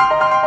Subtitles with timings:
[0.00, 0.39] you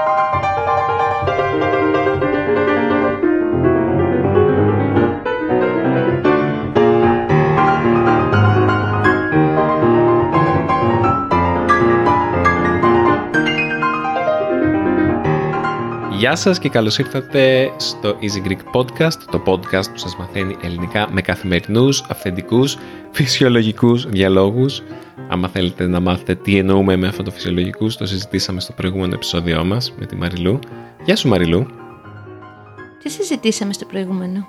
[16.24, 21.10] Γεια σας και καλώς ήρθατε στο Easy Greek Podcast, το podcast που σας μαθαίνει ελληνικά
[21.12, 22.78] με καθημερινούς, αυθεντικούς,
[23.12, 24.82] φυσιολογικούς διαλόγους.
[25.30, 29.66] Αν θέλετε να μάθετε τι εννοούμε με αυτό το φυσιολογικούς, το συζητήσαμε στο προηγούμενο επεισόδιό
[29.66, 30.60] μας με τη Μαριλού.
[31.06, 31.68] Γεια σου Μαριλού.
[33.04, 34.48] Τι συζητήσαμε στο προηγούμενο;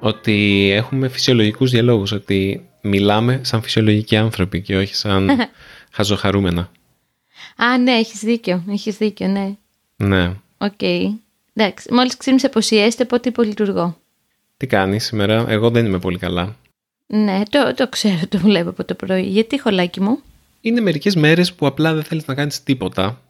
[0.00, 5.30] Ότι έχουμε φυσιολογικούς διαλόγους, ότι μιλάμε σαν φυσιολογικοί άνθρωποι και όχι σαν
[5.94, 6.70] χαζοχαρούμενα.
[7.56, 9.56] Α, ναι, έχεις δίκιο, έχεις δίκιο, ναι.
[9.96, 10.34] Ναι.
[10.64, 10.72] OK.
[10.80, 11.02] Okay.
[11.52, 13.98] Εντάξει, μόλις ξύπνησε πως ιέστε, οπότε υπολειτουργώ.
[14.56, 16.56] Τι κάνει σήμερα, εγώ δεν είμαι πολύ καλά.
[17.06, 19.22] Ναι, το, το ξέρω, το βλέπω από το πρωί.
[19.22, 20.18] Γιατί, χολάκι μου;
[20.60, 23.20] Είναι μερικές μέρες που απλά δεν θέλεις να κάνεις τίποτα.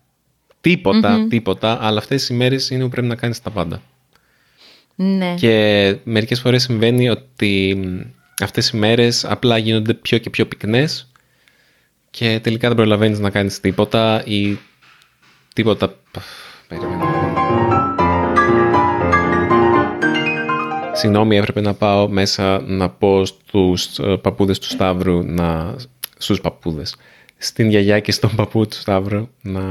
[0.61, 3.83] Τίποτα, τίποτα, αλλά αυτές οι μέρες είναι που πρέπει να κάνεις τα πάντα.
[4.95, 5.35] Ναι.
[5.35, 7.79] Και μερικές φορές συμβαίνει ότι
[8.43, 11.09] αυτές οι μέρες απλά γίνονται πιο και πιο πυκνές
[12.11, 14.59] και τελικά δεν προλαβαίνεις να κάνεις τίποτα ή
[15.55, 15.95] τίποτα...
[16.69, 17.05] Περίμενε.
[20.93, 25.77] Συγγνώμη, έπρεπε να πάω μέσα να πω στους ε, παππούδες του Σταύρου, να...
[26.19, 26.97] στους παππούδες,
[27.37, 29.63] στην γιαγιά και στον παππού του Σταύρου να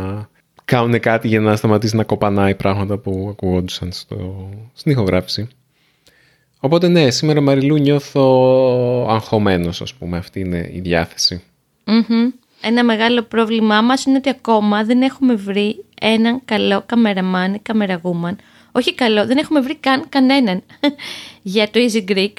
[0.65, 4.49] κάνουν κάτι για να σταματήσει να κοπανάει πράγματα που ακουγόντουσαν στο...
[4.73, 5.47] στην ηχογράφηση.
[6.59, 8.25] Οπότε ναι, σήμερα Μαριλού νιώθω
[9.09, 11.43] αγχωμένος, ας πούμε, αυτή είναι η διαθεση
[12.61, 18.37] Ένα μεγάλο πρόβλημά μας είναι ότι ακόμα δεν έχουμε βρει έναν καλό καμεραμάν ή καμεραγούμαν
[18.75, 20.63] όχι καλό, δεν έχουμε βρει καν κανέναν
[21.53, 22.33] για το Easy Greek.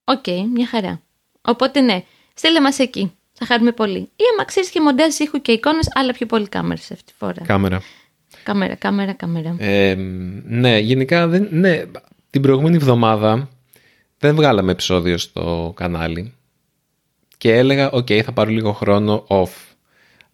[0.04, 1.02] OK, okay, μια χαρά.
[1.40, 3.12] Οπότε ναι, στείλε μας εκεί.
[3.32, 3.98] Θα χαρούμε πολύ.
[3.98, 7.42] Ή άμα ξέρεις και μοντάζ ήχου και εικόνες, αλλά πιο πολύ κάμερες αυτή τη φορά.
[7.46, 7.82] Κάμερα.
[8.46, 9.56] Κάμερα, κάμερα, κάμερα.
[9.58, 9.94] Ε,
[10.48, 11.82] ναι, γενικά δεν, ναι,
[12.30, 13.48] την προηγούμενη εβδομάδα
[14.18, 16.32] δεν βγάλαμε επεισόδιο στο κανάλι
[17.38, 19.74] και έλεγα «ΟΚ, θα πάρω λίγο χρόνο off».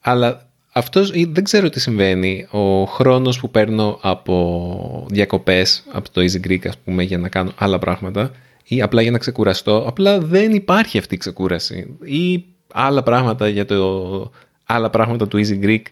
[0.00, 2.46] Αλλά αυτός δεν ξέρω τι συμβαίνει.
[2.50, 7.52] Ο χρόνος που παίρνω από διακοπές, από το Easy Greek ας πούμε, για να κάνω
[7.58, 8.30] άλλα πράγματα
[8.64, 11.96] ή απλά για να ξεκουραστώ, απλά δεν υπάρχει αυτή η ξεκούραση.
[12.04, 14.30] Ή άλλα πράγματα για το
[14.64, 15.82] άλλα πράγματα του Easy Greek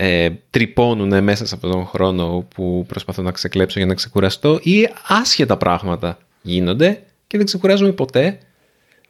[0.00, 4.88] ε, τρυπώνουν μέσα σε αυτόν τον χρόνο που προσπαθώ να ξεκλέψω για να ξεκουραστώ ή
[5.08, 8.38] άσχετα πράγματα γίνονται και δεν ξεκουράζομαι ποτέ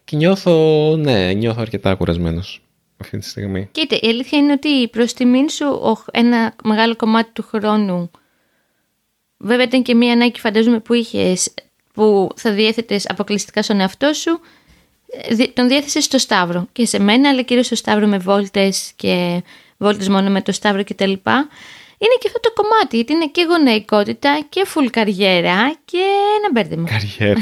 [0.05, 2.63] και νιώθω, ναι, νιώθω αρκετά κουρασμένος
[2.97, 3.69] αυτή τη στιγμή.
[3.73, 5.65] Κοίτα, η αλήθεια είναι ότι προς τιμήν σου
[6.11, 8.11] ένα μεγάλο κομμάτι του χρόνου
[9.37, 11.55] βέβαια ήταν και μία ανάγκη φαντάζομαι που είχες
[11.93, 14.41] που θα διέθετες αποκλειστικά στον εαυτό σου
[15.39, 19.43] ε, τον διέθεσες στο Σταύρο και σε μένα αλλά κυρίως στο Σταύρο με βόλτες και
[19.79, 21.13] βόλτες μόνο με το Σταύρο κτλ.
[22.01, 25.99] Είναι και αυτό το κομμάτι, γιατί είναι και γονεϊκότητα και full καριέρα και
[26.39, 26.89] ένα μπέρδεμα.
[26.89, 27.41] Καριέρα.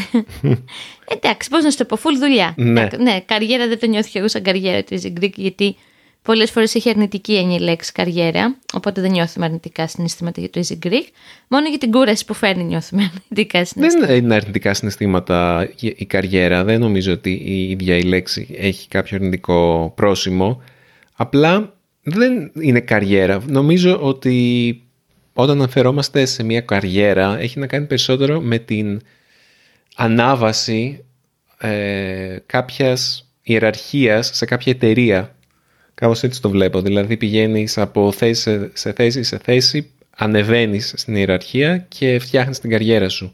[1.14, 2.54] Εντάξει, πώς να σου το πω, full δουλειά.
[2.56, 2.88] Ναι.
[2.98, 5.76] ναι, καριέρα δεν το νιώθω εγώ σαν καριέρα του Easy Greek, γιατί
[6.22, 10.60] πολλές φορές έχει αρνητική έννοια η λέξη καριέρα, οπότε δεν νιώθουμε αρνητικά συναισθήματα για το
[10.66, 11.06] Easy Greek.
[11.48, 14.12] Μόνο για την κούραση που φέρνει νιώθουμε αρνητικά συναισθήματα.
[14.12, 16.64] Δεν είναι αρνητικά συναισθήματα η καριέρα.
[16.64, 20.62] Δεν νομίζω ότι η ίδια η λέξη έχει κάποιο αρνητικό πρόσημο.
[21.16, 21.75] Απλά
[22.08, 23.42] δεν είναι καριέρα.
[23.46, 24.80] Νομίζω ότι
[25.32, 29.00] όταν αναφερόμαστε σε μια καριέρα έχει να κάνει περισσότερο με την
[29.96, 31.04] ανάβαση
[31.58, 35.34] ε, κάποιας ιεραρχίας σε κάποια εταιρεία.
[35.94, 36.80] Κάπως έτσι το βλέπω.
[36.80, 43.08] Δηλαδή πηγαίνεις από θέση σε θέση σε θέση, ανεβαίνεις στην ιεραρχία και φτιάχνεις την καριέρα
[43.08, 43.32] σου.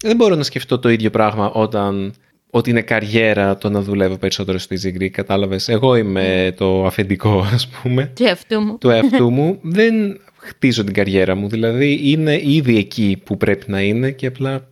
[0.00, 2.14] δεν μπορώ να σκεφτώ το ίδιο πράγμα όταν
[2.54, 5.68] ότι είναι καριέρα το να δουλεύω περισσότερο στη Easy Greek, κατάλαβες.
[5.68, 8.12] Εγώ είμαι το αφεντικό, ας πούμε.
[8.14, 8.78] Του εαυτού μου.
[8.78, 9.58] Του εαυτού μου.
[9.62, 14.68] δεν χτίζω την καριέρα μου, δηλαδή είναι ήδη εκεί που πρέπει να είναι και απλά,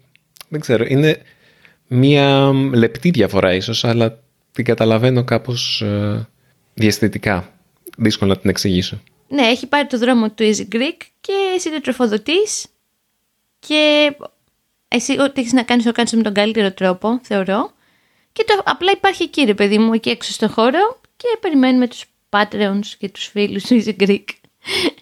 [0.49, 1.23] δεν ξέρω, είναι
[1.87, 4.19] μία λεπτή διαφορά ίσως, αλλά
[4.53, 6.29] την καταλαβαίνω κάπως ε,
[6.75, 7.53] διαστητικά.
[7.97, 9.03] Δύσκολο να την εξηγήσω.
[9.29, 12.67] Ναι, έχει πάρει το δρόμο του Easy Greek και εσύ το τροφοδοτείς
[13.59, 14.13] και
[14.93, 17.73] εσύ ό,τι έχεις να κάνεις το κάνεις με τον καλύτερο τρόπο, θεωρώ.
[18.33, 22.05] Και το, απλά υπάρχει εκεί ρε παιδί μου, εκεί έξω στον χώρο και περιμένουμε τους
[22.31, 24.25] Patreons και τους φίλους του Easy Greek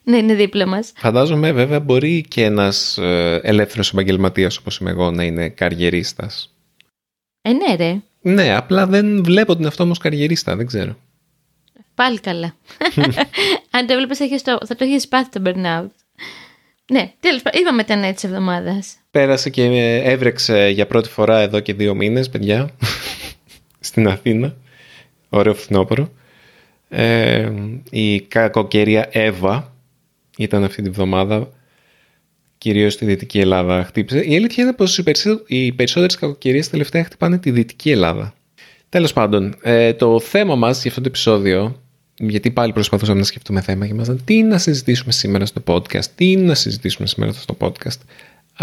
[0.04, 0.92] να είναι δίπλα μας.
[0.96, 6.54] Φαντάζομαι βέβαια μπορεί και ένας ε, ελεύθερος επαγγελματίας όπως είμαι εγώ να είναι καριερίστας.
[7.42, 8.00] Ε, ναι ρε.
[8.20, 10.96] Ναι, απλά δεν βλέπω την αυτό όμως καριερίστα, δεν ξέρω.
[11.94, 12.54] Πάλι καλά.
[13.70, 15.90] Αν το έβλεπες θα, θα το έχεις πάθει το burnout.
[16.92, 18.96] Ναι, τέλος πάντων, είπαμε τα νέα της εβδομάδας.
[19.18, 19.62] Πέρασε και
[20.04, 22.70] έβρεξε για πρώτη φορά εδώ και δύο μήνες, παιδιά,
[23.80, 24.56] στην Αθήνα.
[25.28, 26.12] Ωραίο φθινόπωρο.
[26.88, 27.52] Ε,
[27.90, 29.74] η κακοκαιρία Εύα
[30.36, 31.52] ήταν αυτή τη βδομάδα
[32.58, 34.18] κυρίως στη Δυτική Ελλάδα χτύπησε.
[34.18, 35.02] Η αλήθεια είναι πως
[35.46, 38.34] οι περισσότερες κακοκαιρίες τελευταία χτυπάνε τη Δυτική Ελλάδα.
[38.88, 41.82] Τέλος πάντων, ε, το θέμα μας για αυτό το επεισόδιο,
[42.18, 46.36] γιατί πάλι προσπαθούσαμε να σκεφτούμε θέμα και μας τι να συζητήσουμε σήμερα στο podcast, τι
[46.36, 47.98] να συζητήσουμε σήμερα στο podcast.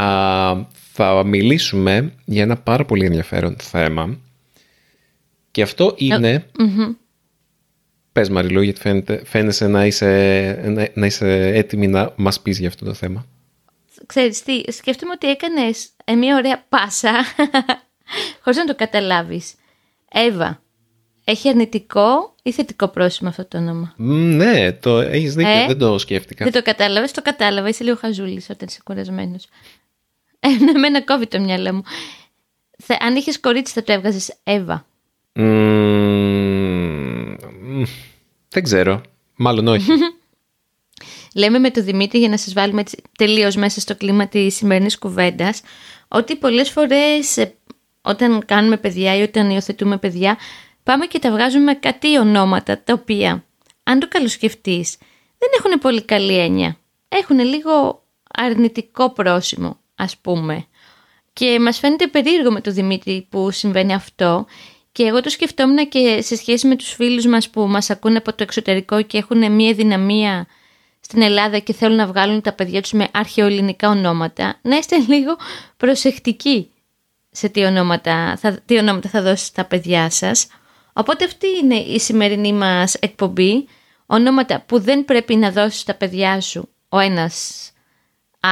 [0.01, 4.17] Α, θα μιλήσουμε για ένα πάρα πολύ ενδιαφέρον θέμα
[5.51, 6.45] και αυτό είναι...
[6.59, 6.95] Mm-hmm.
[8.11, 10.07] Πες Μαριλού, γιατί φαίνεται, φαίνεσαι να είσαι,
[10.65, 13.25] να, να είσαι έτοιμη να μας πεις για αυτό το θέμα
[14.05, 17.11] ξέρεις τι, σκέφτομαι ότι έκανες ε, μια ωραία πάσα
[18.43, 19.53] χωρίς να το καταλάβεις.
[20.11, 20.61] Εύα,
[21.23, 25.97] έχει αρνητικό ή θετικό πρόσημο αυτό το όνομα; ναι, το έχεις δίκιο, ε, δεν το
[25.97, 26.43] σκέφτηκα.
[26.43, 29.47] Δεν το κατάλαβες, το κατάλαβα, είσαι λίγο χαζούλης όταν είσαι κουρασμένος.
[30.45, 31.83] Ε, ναι, εμένα κόβει το μυαλό μου.
[32.99, 34.85] αν είχες κορίτσι θα το έβγαζες Εύα;
[38.49, 39.01] δεν ξέρω.
[39.35, 39.91] Μάλλον όχι.
[41.35, 42.83] Λέμε με τον Δημήτρη για να σας βάλουμε
[43.17, 45.61] τελείως μέσα στο κλίμα της σημερινής κουβέντας,
[46.07, 47.53] ότι πολλές φορές ε,
[48.01, 50.37] όταν κάνουμε παιδιά ή όταν υιοθετούμε παιδιά
[50.83, 53.45] πάμε και τα βγάζουμε με κάτι ονόματα τα οποία
[53.83, 54.97] αν το καλοσκεφτείς
[55.37, 56.77] δεν έχουν πολύ καλή έννοια.
[57.09, 58.03] Έχουν λίγο
[58.33, 60.65] αρνητικό πρόσημο ας πούμε.
[61.33, 64.45] Και μας φαίνεται περίεργο με τον Δημήτρη που συμβαίνει αυτό
[64.91, 68.29] και εγώ το σκεφτόμουν και σε σχέση με τους φίλους μας που μας ακούνε από
[68.33, 70.47] το εξωτερικό και έχουν μια δυναμία
[70.99, 75.37] στην Ελλάδα και θέλουν να βγάλουν τα παιδιά τους με αρχαιοελληνικά ονόματα, να είστε λίγο
[75.77, 76.69] προσεκτικοί
[77.31, 80.47] σε τι ονόματα θα, τι ονόματα θα δώσετε στα παιδιά σας.
[80.93, 83.67] Οπότε αυτή είναι η σημερινή μας εκπομπή.
[84.05, 87.71] Ονόματα που δεν πρέπει να δώσεις στα παιδιά σου ο ένας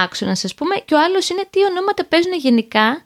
[0.04, 3.04] άξονας ας πούμε και ο άλλος είναι τι ονόματα παίζουν γενικά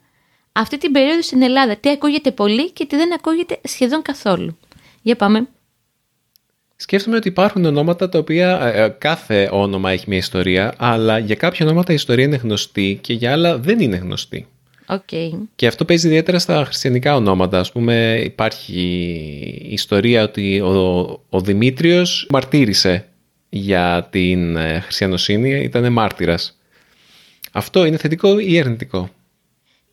[0.51, 1.75] αυτή την περίοδο στην Ελλάδα.
[1.75, 4.57] Τι ακούγεται πολύ και τι δεν ακούγεται σχεδόν καθόλου.
[5.01, 5.48] Για πάμε.
[6.75, 11.36] Σκέφτομαι ότι υπάρχουν ονόματα τα οποία ε, ε, κάθε όνομα έχει μια ιστορία, αλλά για
[11.36, 14.48] κάποια ονόματα η ιστορία είναι γνωστή και για άλλα δεν είναι γνωστή.
[14.88, 15.30] Okay.
[15.56, 17.60] Και αυτό παίζει ιδιαίτερα στα χριστιανικά ονόματα.
[17.60, 18.81] Ας πούμε υπάρχει
[19.63, 23.07] η ιστορία ότι ο, ο Δημήτριος μαρτύρησε
[23.50, 26.56] για την ε, χριστιανοσύνη, ήταν μάρτυρας.
[27.57, 29.09] Αυτό είναι θετικό ή αρνητικό;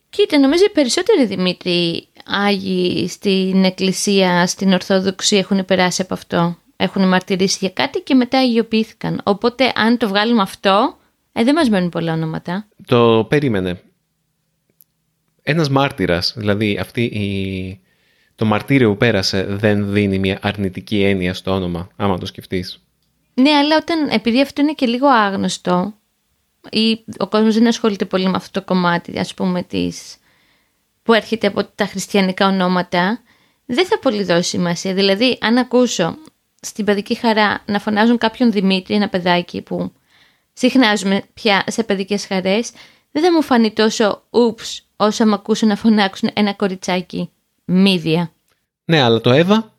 [0.09, 7.07] Κοίτα, νομίζω οι περισσότεροι Δημήτροι Άγιοι στην Εκκλησία, στην Ορθόδοξη έχουν περάσει από αυτό έχουν
[7.07, 9.21] μαρτυρήσει για κάτι και μετά αγιοποιήθηκαν.
[9.23, 10.97] Οπότε αν το βγάλουμε αυτό,
[11.31, 12.67] ε, δεν μας μένουν πολλά ονόματα.
[12.85, 13.81] Το περίμενε.
[15.43, 17.79] Ένας μάρτυρας, δηλαδή αυτή η...
[18.35, 22.79] το μαρτύριο που πέρασε δεν δίνει μια αρνητική έννοια στο όνομα, άμα το σκεφτείς.
[23.33, 25.93] Ναι, αλλά όταν, επειδή αυτό είναι και λίγο άγνωστο
[26.71, 30.15] ή ο κόσμος δεν ασχολείται πολύ με αυτό το κομμάτι, ας πούμε, της,
[31.03, 33.21] που έρχεται από τα χριστιανικά ονόματα,
[33.65, 34.93] δεν θα πολύ δώσει σημασία.
[34.93, 36.17] Δηλαδή, αν ακούσω
[36.61, 39.91] στην παιδική χαρά να φωνάζουν κάποιον Δημήτρη, ένα παιδάκι που
[40.53, 42.71] συχνάζουμε πια σε παιδικές χαρές,
[43.11, 47.29] δεν θα μου φανεί τόσο ούψ όσο μου ακούσουν να φωνάξουν ένα κοριτσάκι
[47.65, 48.31] μύδια.
[48.85, 49.73] Ναι, αλλά το Εύα,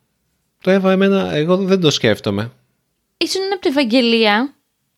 [0.60, 2.52] το Εύα εμένα, εγώ δεν το σκέφτομαι.
[3.16, 4.54] Ήσουν από την Ευαγγελία,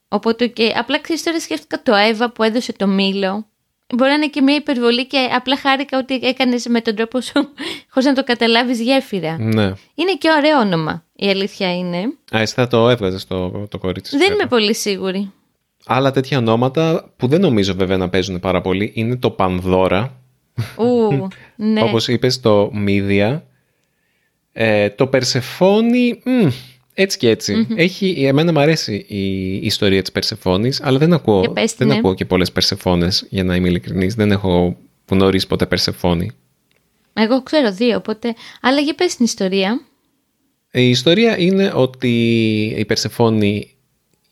[0.08, 3.46] οπότε και απλά ξέρεις τώρα σκέφτηκα το Εύα που έδωσε το μήλο
[3.94, 7.32] Μπορεί να είναι και μια υπερβολή και απλά χάρηκα ότι έκανες με τον τρόπο σου
[7.92, 9.36] χωρίς να το καταλάβεις γέφυρα.
[9.38, 9.64] Ναι.
[9.94, 11.98] Είναι και ωραίο όνομα, η αλήθεια είναι.
[12.36, 14.16] Α, εσύ θα το έβγαζες το, το κορίτσι.
[14.16, 15.32] Δεν είμαι πολύ σίγουρη.
[15.86, 20.20] Άλλα τέτοια ονόματα που δεν νομίζω βέβαια να παίζουν πάρα πολύ είναι το Πανδώρα.
[20.76, 21.28] Ου,
[21.72, 21.82] ναι.
[21.82, 23.46] Όπως είπες το Μίδια.
[24.52, 26.22] Ε, το Περσεφόνι,
[27.00, 31.88] έτσι και ετσι Έχει, εμένα μου αρέσει η ιστορία της Περσεφόνης, αλλά δεν ακούω, δεν
[31.88, 31.96] ναι.
[31.96, 34.14] ακούω και πολλές Περσεφόνες, για να είμαι ειλικρινής.
[34.14, 36.30] Δεν έχω που νωρίς ποτέ Περσεφόνη.
[37.12, 38.34] Εγώ ξέρω δύο, οπότε...
[38.60, 39.80] Αλλά για πες την ιστορία.
[40.70, 42.16] Η ιστορία είναι ότι
[42.78, 43.74] η Περσεφόνη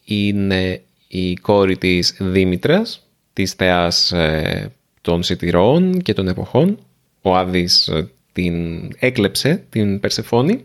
[0.05, 6.79] είναι η κόρη της Δήμητρας, της θεάς ε, των σιτηρών και των εποχών.
[7.23, 10.63] Ο Άδης ε, την έκλεψε, την Περσεφόνη.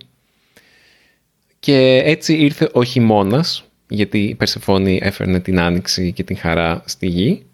[1.62, 7.08] Και έτσι ήρθε ο χειμώνας, γιατί η Περσεφόνη έφερνε την άνοιξη και την χαρά στη
[7.08, 7.46] γη.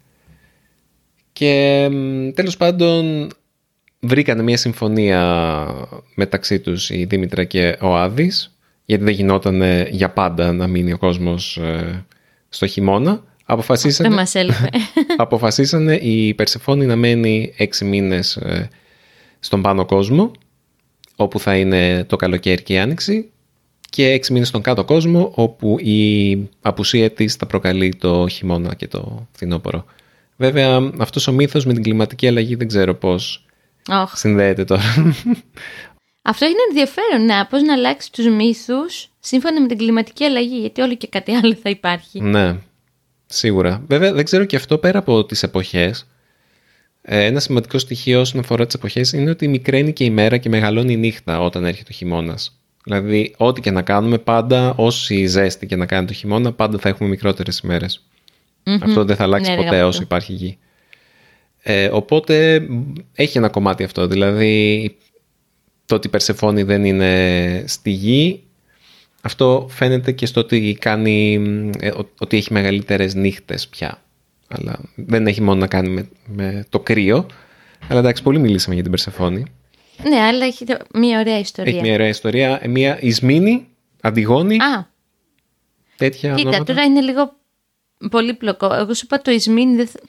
[1.34, 1.90] Και
[2.34, 3.30] τέλος πάντων
[4.00, 5.66] βρήκανε μια συμφωνία
[6.16, 10.98] μεταξύ τους η Δήμητρα και ο Άδης, γιατί δεν γινόταν για πάντα να μείνει ο
[10.98, 12.06] κόσμος ε,
[12.50, 13.24] στο χειμώνα.
[13.46, 14.70] Αποφασίσανε, Δεν μας έλειπε.
[15.18, 18.70] αποφασίσανε η Περσεφόνη να μένει έξι μήνες ε,
[19.40, 20.32] στον πάνω κόσμο,
[21.16, 23.32] όπου θα είναι το καλοκαίρι και η άνοιξη,
[23.90, 28.88] και έξι μήνες στον κάτω κόσμο, όπου η απουσία της θα προκαλεί το χειμώνα και
[28.88, 29.86] το φθινόπωρο.
[30.38, 33.46] Βέβαια, αυτός ο μύθος με την κλιματική αλλαγή δεν ξέρω πώς
[33.90, 34.18] Οχ.
[34.18, 34.82] συνδέεται τώρα.
[36.22, 40.82] Αυτό είναι ενδιαφέρον, να, πώς να αλλάξει τους μύθους σύμφωνα με την κλιματική αλλαγή, γιατί
[40.82, 42.22] όλο και κάτι άλλο θα υπάρχει.
[42.22, 42.56] ναι,
[43.26, 43.84] σίγουρα.
[43.88, 46.08] Βέβαια, δεν ξέρω και αυτό πέρα από τις εποχές.
[47.02, 50.50] Ε, Ένα σημαντικό στοιχείο όσον αφορά τις εποχές είναι ότι μικραίνει και η μέρα και
[50.50, 52.57] μεγαλώνει η νύχτα όταν έρχεται ο χειμώνας.
[52.88, 56.90] Δηλαδή, ό,τι και να κάνουμε, πάντα, όση ζέστη και να κάνει το χειμώνα, πάντα θα
[56.90, 58.06] έχουμε μικρότερες ημέρες.
[58.82, 59.88] Αυτό δεν θα αλλάξει Ναι, ρε, ποτέ γαμώτο.
[59.96, 60.58] όσο υπάρχει γη.
[61.62, 64.08] Ε, οπότε μ, έχει ένα κομμάτι αυτό.
[64.08, 64.96] Δηλαδή
[65.86, 68.44] το ότι η Περσεφόνη δεν είναι στη γη
[69.22, 74.02] αυτό φαίνεται και στο ότι κάνει μ, ε, ο- ότι έχει μεγαλύτερες νύχτες πια.
[74.48, 77.26] Αλλά δεν έχει μόνο να κάνει με, με το κρύο.
[77.88, 79.46] Αλλά εντάξει, πολύ μιλήσαμε για την Περσεφόνη.
[80.04, 81.72] Ναι, αλλά έχει το- μια ωραία ιστορία.
[81.74, 82.60] Έχει μια ωραία ιστορία.
[82.62, 83.68] Ε, Μια Ισμήνη,
[84.02, 84.86] Αντιγόνη, Α,
[85.98, 86.64] τέτοια κοίτα, ονόματα.
[86.74, 87.36] τώρα είναι λίγο
[88.12, 88.74] πολύπλοκο.
[88.74, 90.00] Εγώ σου είπα το Ισμήνη, δεν θα-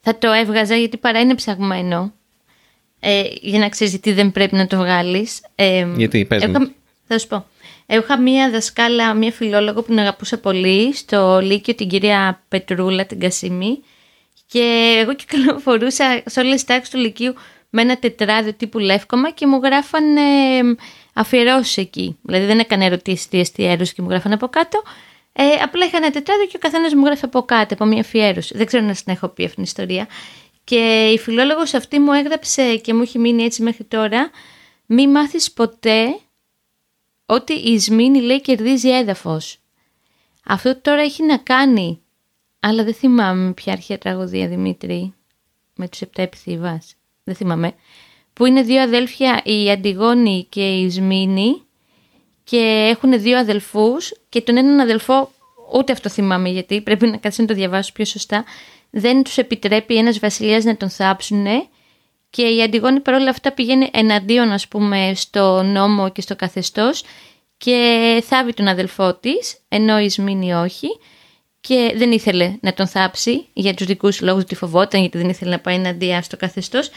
[0.00, 2.12] θα το έβγαζα γιατί παρά είναι ψαγμένο.
[3.00, 5.40] Ε, για να ξέρεις τι δεν πρέπει να το βγάλεις.
[5.54, 6.50] Ε, Γιατί, πες μου.
[6.50, 6.72] είχα-
[7.06, 7.46] Θα σου πω.
[7.86, 13.20] Είχα μία δασκάλα, μία φιλόλογο που την αγαπούσα πολύ στο Λύκειο, την κυρία Πετρούλα, την
[13.20, 13.82] Κασίμη.
[14.46, 17.34] Και εγώ κυκλοφορούσα σε όλες τις τάξεις του Λυκείου
[17.76, 20.20] με ένα τετράδιο τύπου λεύκομα και μου γράφανε
[21.12, 22.18] αφιερώσεις εκεί.
[22.22, 24.82] Δηλαδή δεν έκανε ερωτήσεις τι εστιέρους και μου γράφανε από κάτω.
[25.32, 28.56] Ε, απλά είχα ένα τετράδιο και ο καθένας μου γράφει από κάτω, από μια αφιέρωση.
[28.56, 30.08] Δεν ξέρω να την έχω πει αυτήν την ιστορία.
[30.64, 34.30] Και η φιλόλογος αυτή μου έγραψε και μου έχει μείνει έτσι μέχρι τώρα
[34.86, 36.18] μη μάθεις ποτέ
[37.26, 39.58] ότι η Σμήνη λέει κερδίζει έδαφος.
[40.44, 42.00] Αυτό τώρα έχει να κάνει,
[42.60, 45.14] αλλά δεν θυμάμαι ποια αρχαία τραγωδία Δημήτρη,
[45.74, 47.74] με τους επτά επιθύβας, δεν θυμάμαι,
[48.32, 51.62] που είναι δύο αδέλφια η Αντιγόνη και η Σμήνη
[52.44, 55.30] και έχουν δύο αδελφούς και τον έναν αδελφό,
[55.72, 58.44] ούτε αυτό θυμάμαι γιατί πρέπει να κάτσω να το διαβάσω πιο σωστά,
[58.90, 61.66] δεν τους επιτρέπει ένας βασιλιάς να τον θάψουνε
[62.30, 67.02] και η Αντιγόνη παρόλα αυτά πηγαίνει εναντίον ας πούμε στο νόμο και στο καθεστώς
[67.56, 70.86] και θάβει τον αδελφό της, ενώ η Σμήνη όχι
[71.66, 75.50] και δεν ήθελε να τον θάψει για τους δικούς λόγους ότι φοβόταν γιατί δεν ήθελε
[75.50, 76.90] να πάει εναντίον στο καθεστώς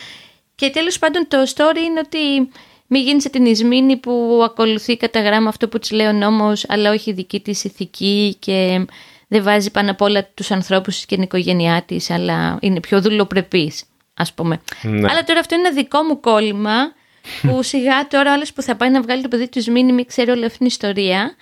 [0.55, 2.49] και τέλος πάντων το story είναι ότι
[2.87, 6.65] μη γίνει σε την Ισμήνη που ακολουθεί κατά γράμμα αυτό που της λέει ο νόμος
[6.67, 8.85] αλλά όχι η δική της ηθική και
[9.27, 13.01] δεν βάζει πάνω απ' όλα τους ανθρώπους της και την οικογένειά της αλλά είναι πιο
[13.01, 13.83] δουλοπρεπής
[14.13, 14.61] ας πούμε.
[14.81, 15.11] Ναι.
[15.11, 16.93] Αλλά τώρα αυτό είναι ένα δικό μου κόλλημα
[17.41, 20.31] που σιγά τώρα όλες που θα πάει να βγάλει το παιδί του Ισμήνη μην ξέρει
[20.31, 21.35] όλη αυτήν την ιστορία.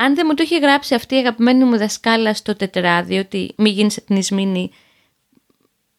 [0.00, 3.70] Αν δεν μου το είχε γράψει αυτή η αγαπημένη μου δασκάλα στο τετράδιο ότι μη
[3.70, 4.70] γίνεις σε την Ισμήνη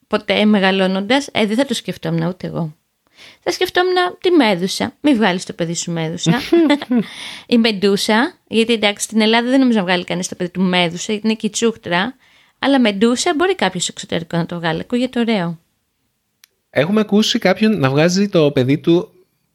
[0.07, 2.75] ποτέ μεγαλώνοντας, ε, δεν θα το σκεφτόμουν ούτε εγώ.
[3.39, 4.93] Θα σκεφτόμουν τη Μέδουσα.
[5.01, 6.39] Μην βγάλεις το παιδί σου Μέδουσα.
[7.47, 11.11] η Μεντούσα, γιατί εντάξει στην Ελλάδα δεν νομίζω να βγάλει κανείς το παιδί του Μέδουσα,
[11.11, 12.15] γιατί είναι και η τσούχτρα.
[12.59, 14.79] Αλλά Μεντούσα μπορεί κάποιος εξωτερικό να το βγάλει.
[14.79, 15.59] Ακούγεται ωραίο.
[16.69, 19.09] Έχουμε ακούσει κάποιον να βγάζει το παιδί του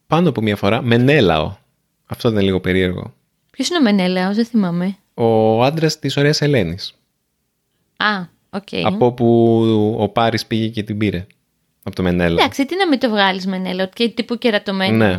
[0.06, 1.56] πάνω από μία φορά Μενέλαο.
[2.06, 3.14] Αυτό δεν είναι λίγο περίεργο.
[3.54, 4.96] Ποιος είναι ο Μενέλαος, δεν θυμάμαι.
[5.14, 6.94] Ο άντρας της ωραίας Ελένης.
[7.96, 8.68] Α, οκ.
[8.84, 9.26] Από όπου
[9.98, 11.26] ο Πάρης πήγε και την πήρε.
[11.82, 12.38] Από το Μενέλαο.
[12.38, 14.96] Εντάξει, τι να μην το βγάλεις Μενέλαο, και τύπου κερατωμένος.
[14.96, 15.18] Ναι.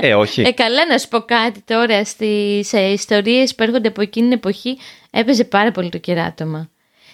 [0.08, 0.42] ε, όχι.
[0.42, 2.04] Ε, καλά να σου πω κάτι τώρα.
[2.04, 4.78] Στις ε, ιστορίες που έρχονται από εκείνη την εποχή
[5.10, 6.70] έπαιζε πάρα πολύ το κεράτωμα.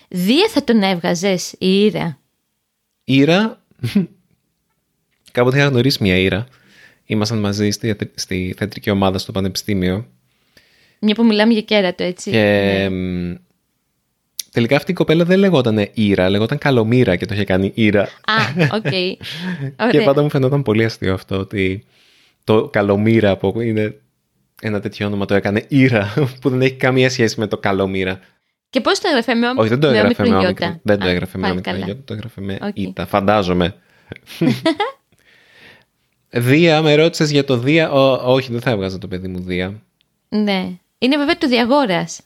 [0.08, 2.18] Δία θα τον έβγαζες, η Ήρα;
[3.04, 3.62] Ήρα;
[5.32, 6.46] Κάποτε είχα γνωρίσει μια Ήρα.
[7.10, 10.06] Ήμασταν μαζί στη, στη θεατρική ομάδα στο Πανεπιστήμιο.
[11.00, 12.30] Μια που μιλάμε για κέρατο, έτσι.
[12.30, 13.34] Και μ,
[14.52, 18.02] τελικά αυτή η κοπέλα δεν λεγόταν Ήρα, λεγόταν Καλομήρα και το είχε κάνει Ήρα.
[18.02, 18.82] Α, οκ.
[18.90, 19.16] Και
[19.82, 20.04] Ωραία.
[20.04, 21.84] πάντα μου φαινόταν πολύ αστείο αυτό ότι
[22.44, 24.00] το Καλομήρα που είναι
[24.62, 28.20] ένα τέτοιο όνομα το έκανε Ήρα που δεν έχει καμία σχέση με το Καλομήρα.
[28.70, 30.68] Και πώς το έγραφε με, Όχι, δεν το με έγραφε με όμικρον όμικρον.
[30.68, 30.80] γιώτα.
[30.82, 31.86] Δεν το Α, έγραφε με πάλι όμικρον καλά.
[31.86, 32.78] γιώτα, το έγραφε με Οκ.
[32.78, 33.06] ήτα.
[33.06, 33.74] Φαντάζομαι.
[36.30, 37.90] Δία, με ρώτησες για το Δία.
[37.92, 39.82] Ω, όχι, δεν θα έβγαζα το παιδί μου Δία.
[40.28, 40.68] Ναι.
[40.98, 42.20] Είναι βέβαια του Διαγόρας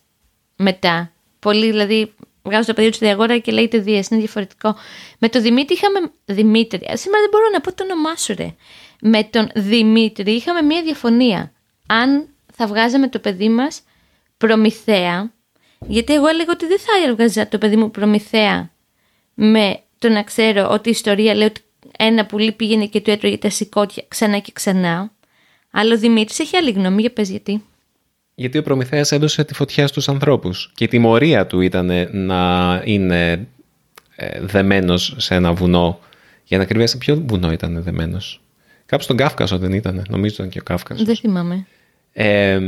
[0.56, 1.12] μετά.
[1.38, 4.08] Πολλοί δηλαδή βγάζουν το παιδί του Διαγόρα και λέγεται Δίας.
[4.08, 4.76] Είναι διαφορετικό.
[5.18, 6.10] Με τον Δημήτρη είχαμε.
[6.24, 6.86] Δημήτρη.
[6.92, 8.54] α, Σήμερα δεν μπορώ να πω το όνομά σου, ρε.
[9.00, 11.52] Με τον Δημήτρη είχαμε μία διαφωνία.
[11.86, 13.82] Αν θα βγάζαμε το παιδί μας
[14.36, 15.32] Προμηθέα.
[15.86, 18.70] Γιατί εγώ έλεγα ότι δεν θα έβγαζα το παιδί μου Προμηθέα
[19.34, 21.60] με το να ξέρω ότι η ιστορία λέει ότι
[21.98, 25.12] ένα πουλί πήγαινε και του έτρωγε τα σηκώτια ξανά και ξανά.
[25.70, 27.62] Αλλά ο Δημήτρης έχει άλλη γνώμη, για πες γιατί.
[28.34, 33.46] Γιατί ο Προμηθέας έδωσε τη φωτιά στους ανθρώπους και η τιμωρία του ήταν να είναι
[34.16, 35.98] ε, δεμένος σε ένα βουνό.
[36.44, 38.40] Για να κρυβεί σε ποιο βουνό ήταν δεμένος;
[38.86, 41.04] Κάπου στον Κάφκασο δεν ήταν, νομίζω ήταν και ο Κάφκασος.
[41.04, 41.66] Δεν θυμάμαι.
[42.12, 42.60] Ε,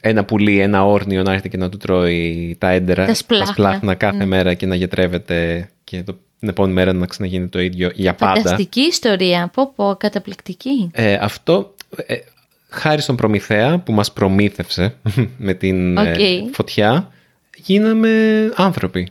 [0.00, 3.80] ένα πουλί, ένα όρνιο να έρθει και να του τρώει τα έντερα, Τα σπλάχνα.
[3.82, 3.94] Ναι.
[3.94, 8.14] κάθε μέρα και να γετρεύεται και το, την επόμενη μέρα να ξαναγίνει το ίδιο για
[8.14, 8.40] πάντα.
[8.40, 9.50] Φανταστική ιστορία.
[9.54, 10.90] Πω πω, καταπληκτική.
[10.92, 12.16] Ε, αυτό ε,
[12.68, 14.94] χάρη στον Προμηθέα που μας προμήθευσε
[15.38, 16.54] με την ε, Οκ.
[16.54, 17.12] φωτιά
[17.56, 19.08] γίναμε άνθρωποι.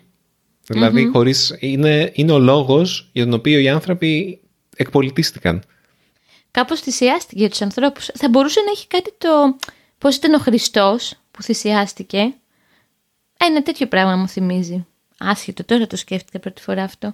[0.67, 4.39] Δηλαδή χωρίς, είναι, είναι ο λόγος για τον οποίο οι άνθρωποι
[4.75, 5.63] εκπολιτίστηκαν.
[6.51, 8.09] Κάπως θυσιάστηκε για τους ανθρώπους.
[8.13, 9.27] Θα μπορούσε να έχει κάτι το...
[9.97, 12.33] Πώς ήταν ο Χριστός που θυσιάστηκε.
[13.39, 14.85] Ένα τέτοιο πράγμα μου θυμίζει.
[15.19, 17.13] Άσχετο, τώρα το σκέφτηκα πρώτη φορά αυτό.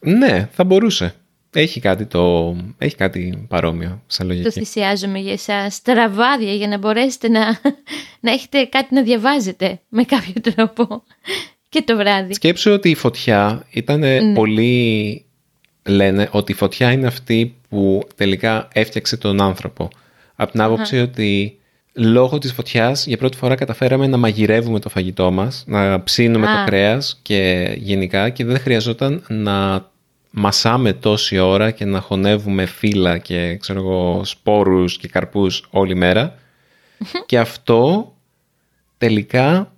[0.00, 1.14] Ναι, θα μπορούσε.
[1.56, 4.50] Έχει κάτι, το, έχει κάτι παρόμοιο σαν Το λογική.
[4.50, 5.82] θυσιάζομαι για εσάς.
[5.82, 7.40] Τα ραβάδια για να μπορέσετε να,
[8.20, 11.02] να έχετε κάτι να διαβάζετε με κάποιο τρόπο.
[11.68, 12.34] Και το βράδυ.
[12.34, 14.32] Σκέψου ότι η φωτιά ήταν Ναι.
[14.34, 15.24] πολύ...
[15.86, 19.88] Λένε ότι η φωτιά είναι αυτή που τελικά έφτιαξε τον άνθρωπο.
[20.34, 21.58] Από την άποψη ότι
[21.94, 26.58] λόγω της φωτιάς για πρώτη φορά καταφέραμε να μαγειρεύουμε το φαγητό μας, να ψήνουμε Α.
[26.58, 29.88] το κρέας και γενικά και δεν χρειαζόταν να
[30.30, 36.38] μασάμε τόση ώρα και να χωνεύουμε φύλλα και ξέρω εγώ, σπόρους και καρπούς όλη μέρα.
[37.26, 38.12] και αυτό
[38.98, 39.72] τελικά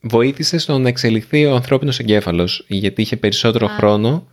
[0.00, 4.26] βοήθησε στο να εξελιχθεί ο ανθρώπινος εγκέφαλος γιατί είχε περισσότερο χρόνο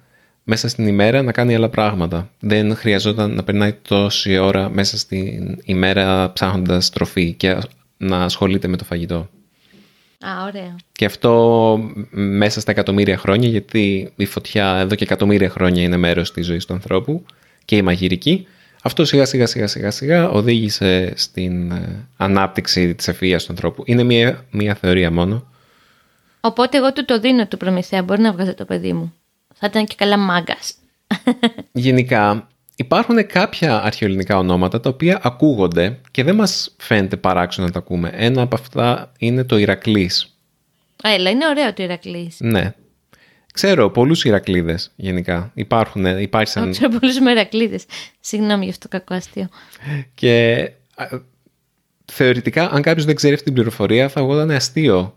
[0.48, 2.30] μέσα στην ημέρα να κάνει άλλα πράγματα.
[2.40, 7.58] Δεν χρειαζόταν να περνάει τόση ώρα μέσα στην ημέρα ψάχνοντας τροφή και
[7.98, 9.30] να ασχολείται με το φαγητό.
[10.20, 10.76] Α, ωραία.
[10.92, 11.80] Και αυτό
[12.12, 16.66] μέσα στα εκατομμύρια χρόνια, γιατί η φωτιά εδώ και εκατομμύρια χρόνια είναι μέρος της ζωής
[16.66, 17.26] του ανθρώπου
[17.66, 18.48] και η μαγειρική,
[18.82, 23.84] αυτό σιγά σιγά σιγά σιγά σιγά οδήγησε στην ε, ανάπτυξη της ευφυΐας του ανθρώπου.
[23.86, 25.48] Είναι μια, μια θεωρία μόνο.
[26.42, 28.04] Οπότε εγώ του το δίνω του προμηθέα.
[28.04, 29.14] Μπορεί να βγάζω το παιδί μου.
[29.58, 30.74] Θα ήταν και καλά μάγκας.
[31.72, 37.80] Γενικά υπάρχουν κάποια αρχαιοελληνικά ονόματα τα οποία ακούγονται και δεν μας φαίνεται παράξενο να τα
[37.80, 38.12] ακούμε.
[38.14, 40.38] Ένα από αυτά είναι το Ηρακλής.
[41.04, 42.36] Έλα, είναι ωραίο το Ηρακλής.
[42.40, 42.74] Ναι.
[43.54, 45.52] Ξέρω πολλούς Ηρακλίδες γενικά.
[45.54, 46.72] Υπάρχουν, υπάρχει σαν...
[46.72, 47.80] Ξέρω πολλού Μερακλείδε.
[48.20, 49.50] Συγγνώμη για αυτό το κακό αστείο.
[50.14, 50.62] Και
[50.96, 51.06] α,
[52.06, 55.16] θεωρητικά, αν κάποιος δεν ξέρει αυτή την πληροφορία, θα βγάλανε αστείο.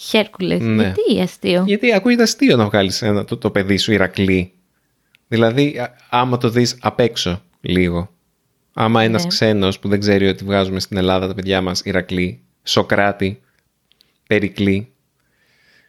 [0.00, 0.60] Χέρκουλες.
[0.60, 0.82] Ναι.
[1.06, 4.52] Γιατί αστείο; Γιατί ακούγεται αστείο να βγάλεις το, το παιδί σου Ηρακλή.
[5.28, 8.10] Δηλαδή, α- άμα το δεις απ' έξω λίγο.
[8.72, 9.28] Άμα ένας Ναι.
[9.28, 13.40] ξένος που δεν ξέρει ότι βγάζουμε στην Ελλάδα τα παιδιά μας Ηρακλή, Σοκράτη,
[14.26, 14.92] Περικλή.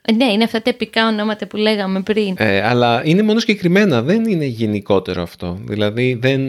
[0.02, 2.36] Ε, Ναι, είναι αυτά τα επικά ονόματα που λέγαμε πριν.
[2.38, 5.58] Ε, αλλά είναι μόνο συγκεκριμένα, δεν είναι γενικότερο αυτό.
[5.66, 6.42] Δηλαδή, δεν...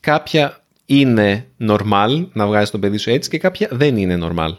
[0.00, 4.56] κάποια είναι normal να βγάζεις το παιδί σου έτσι και κάποια δεν είναι normal.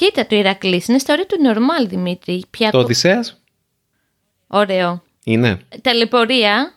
[0.00, 0.88] Κοίτα το Ηρακλής.
[0.88, 2.44] Είναι ιστορία του Νορμάλ, Δημήτρη.
[2.50, 3.42] Πια Το Οδυσσέας
[4.46, 5.02] Ωραίο.
[5.24, 5.60] είναι.
[5.82, 6.74] Ταλαιπωρία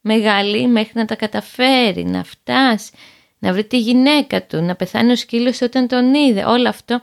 [0.00, 2.90] μεγάλη μέχρι να τα καταφέρει, να φτάσει,
[3.38, 6.44] να βρει τη γυναίκα του, να πεθάνει ο σκύλος όταν τον είδε.
[6.44, 7.02] Όλο αυτό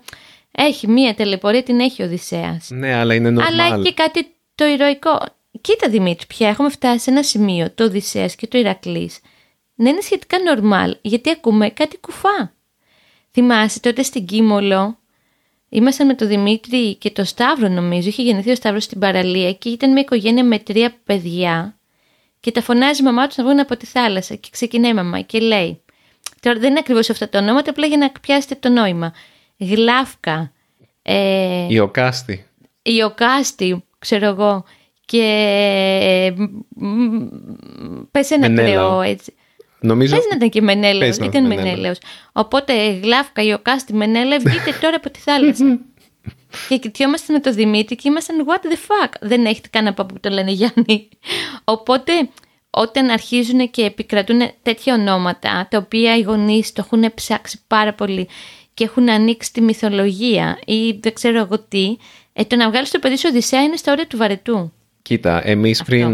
[0.51, 2.69] έχει μία ταλαιπωρία, την έχει ο Οδυσσέας.
[2.69, 3.45] Ναι, αλλά είναι normal.
[3.47, 5.19] Αλλά έχει και κάτι το ηρωικό.
[5.61, 9.19] Κοίτα Δημήτρη, πια έχουμε φτάσει σε ένα σημείο, το Οδυσσέας και το Ηρακλής,
[9.75, 12.53] να είναι σχετικά normal, γιατί ακούμε κάτι κουφά.
[13.31, 14.97] Θυμάσαι τότε στην Κίμολο,
[15.75, 19.69] ήμασταν με τον Δημήτρη και το Σταύρο νομίζω, είχε γεννηθεί ο Σταύρος στην παραλία και
[19.69, 21.77] ήταν μια οικογένεια με τρία παιδιά
[22.39, 25.21] και τα φωνάζει η μαμά τους να βγουν από τη θάλασσα και ξεκινάει η μαμά
[25.21, 25.81] και λέει,
[26.39, 29.13] τώρα δεν είναι ακριβώς αυτά τα ονόματα, απλά για να πιάσετε το νόημα.
[29.57, 30.51] Γλάφκα,
[31.01, 32.45] ε, Η Οκάστη.
[32.81, 34.63] Ιωκάστη, ξέρω εγώ,
[35.05, 36.33] και
[36.75, 37.17] μ,
[38.11, 38.71] πες ένα Μενέλαο.
[38.89, 39.33] κρεό έτσι.
[39.83, 40.15] Νομίζω.
[40.15, 41.75] Πες να ήταν και Μενέλαος, Πες να ήταν ήταν Μενέλαος.
[41.75, 41.97] Μενέλαος.
[42.31, 45.79] Οπότε Γλάφκα, Ιωκάστη, Μενέλαο, βγείτε τώρα από τη θάλασσα.
[46.69, 50.19] και κοιτιόμαστε με το Δημήτρη και ήμασταν what the fuck; Δεν έχετε κανένα παππού που
[50.19, 51.09] το λένε Γιάννη.
[51.63, 52.11] Οπότε
[52.69, 58.27] όταν αρχίζουν και επικρατούν τέτοια ονόματα, τα οποία οι γονείς το έχουν ψάξει πάρα πολύ
[58.73, 61.97] και έχουν ανοίξει τη μυθολογία ή δεν ξέρω εγώ τι,
[62.33, 64.71] ε, το να βγάλεις το παιδί σου Οδυσσέα είναι στα όρια του βαρετού.
[65.01, 66.11] Κοίτα, εμείς πριν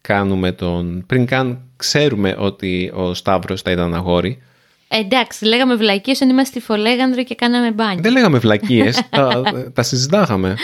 [0.00, 1.04] κάνουμε τον...
[1.06, 4.42] πριν καν ξέρουμε ότι ο Σταύρος θα ήταν αγόρι,
[4.88, 8.02] Ε, εντάξει, λέγαμε βλακίες όταν είμαστε στη Φολέγανδρο και κάναμε μπάνιο.
[8.02, 10.56] δεν λέγαμε βλακίες, τα, τα συζητάγαμε.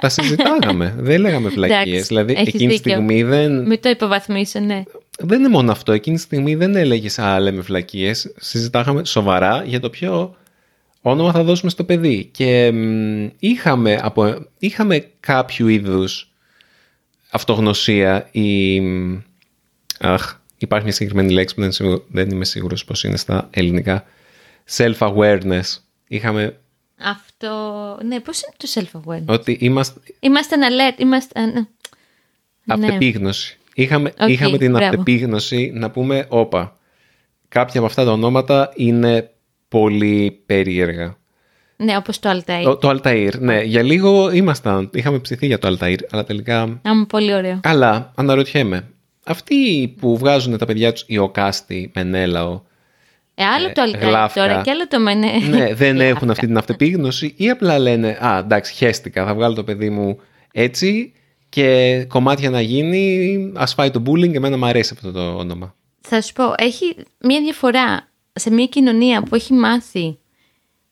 [0.00, 1.86] Τα συζητάγαμε, δεν λέγαμε βλακίες.
[1.86, 2.92] Εντάξει, δηλαδή έχεις εκείνη τη δίκιο.
[2.92, 4.82] στιγμή δεν, Μην το υποβαθμίσω, ναι.
[5.18, 5.92] δεν είναι μόνο αυτό.
[5.92, 8.32] Εκείνη τη στιγμή δεν έλεγες Α, λέμε βλακίες.
[8.36, 10.36] Συζητάγαμε σοβαρά για το ποιο
[11.00, 12.28] όνομα θα δώσουμε στο παιδί.
[12.32, 16.30] Και μ, είχαμε, από, είχαμε κάποιο είδους
[17.30, 18.80] αυτογνωσία ή...
[18.80, 19.18] μ,
[20.00, 23.48] Αχ, υπάρχει μια συγκεκριμένη λέξη που δεν, είμαι σίγουρο- δεν είμαι σίγουρος πώς είναι στα
[23.50, 24.04] ελληνικά.
[24.76, 25.62] Self-awareness.
[26.08, 26.60] Είχαμε
[27.00, 27.50] Αυτό,
[28.04, 28.68] ναι, πώς είναι το
[29.00, 31.40] self-awareness; ότι είμαστε Είμαστε alert, είμαστε...
[31.40, 31.66] α, ναι.
[32.76, 32.86] Ναι.
[32.86, 33.58] αυτεπίγνωση.
[33.74, 34.84] Είχαμε, Οκ, είχαμε την μπράβο.
[34.86, 36.76] αυτεπίγνωση να πούμε, όπα,
[37.48, 39.30] κάποια από αυτά τα ονόματα είναι
[39.68, 41.16] πολύ περίεργα.
[41.76, 42.60] Ναι, όπως το Altair.
[42.62, 46.80] Το, το Altair, ναι, για λίγο ήμασταν, είχαμε ψηθεί για το Altair, αλλά τελικά...
[46.82, 47.60] Άμα πολύ ωραίο.
[47.62, 48.88] Αλλά, αναρωτιέμαι,
[49.26, 52.60] αυτοί που βγάζουν τα παιδιά τους Ιωκάστη, Μενέλαο,
[53.34, 54.40] Ε, άλλο ε, το Altair γλάφκα.
[54.46, 55.32] τώρα και άλλο το Μενέ.
[55.48, 56.04] ναι, δεν Γλάφκα.
[56.04, 60.20] έχουν αυτή την αυτεπίγνωση ή απλά λένε «Α, εντάξει, χέστηκα, θα βγάλω το παιδί μου
[60.52, 61.12] έτσι
[61.48, 65.74] και κομμάτια να γίνει, ας φάει το bullying, εμένα μου αρέσει αυτό το όνομα».
[66.00, 70.18] Θα σου πω, έχει μια διαφορά σε μια κοινωνία που έχει μάθει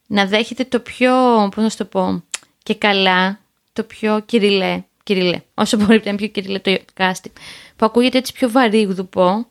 [0.07, 1.11] να δέχεται το πιο,
[1.55, 2.23] πώς να σου το πω,
[2.63, 3.39] και καλά,
[3.73, 7.31] το πιο κυριλέ, κυριλέ, όσο μπορεί να είναι πιο κυριλέ το κάστη,
[7.75, 9.47] που ακούγεται έτσι πιο βαρύγδουπο,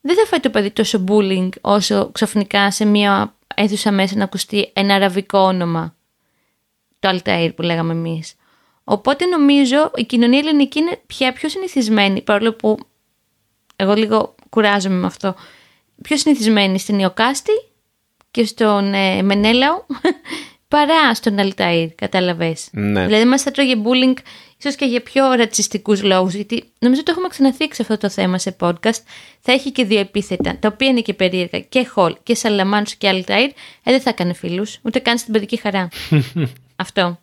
[0.00, 4.70] δεν θα φάει το παιδί τόσο bullying όσο ξαφνικά σε μια αίθουσα μέσα να ακουστεί
[4.72, 5.96] ένα αραβικό όνομα,
[6.98, 8.34] το Altair που λέγαμε εμείς.
[8.84, 12.78] Οπότε νομίζω η κοινωνία ελληνική είναι πια πιο συνηθισμένη, παρόλο που
[13.76, 15.34] εγώ λίγο κουράζομαι με αυτό,
[16.02, 17.52] πιο συνηθισμένη στην Ιωκάστη
[18.30, 19.84] και στον ε, Μενέλαο
[20.72, 22.68] παρά στον Αλταΐρ, κατάλαβες.
[22.72, 23.06] Ναι.
[23.06, 24.16] Δηλαδή μας θα τρώγε bullying
[24.58, 28.56] ίσως και για πιο ρατσιστικούς λόγους, γιατί νομίζω το έχουμε ξαναθίξει αυτό το θέμα σε
[28.60, 29.02] podcast.
[29.40, 33.10] Θα έχει και δύο επίθετα, τα οποία είναι και περίεργα, και Χολ και Σαλαμάνους και
[33.10, 33.50] Αλταΐρ.
[33.82, 35.88] Ε, δεν θα έκανε φίλους, ούτε καν στην παιδική χαρά.
[36.84, 37.20] αυτό.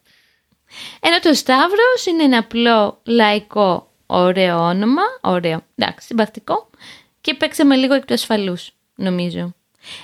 [1.00, 6.70] Ενώ το Σταύρος είναι ένα απλό λαϊκό ωραίο όνομα, ωραίο, εντάξει, συμπαθητικό
[7.22, 9.54] και παίξαμε λίγο εκ του ασφαλούς, νομίζω.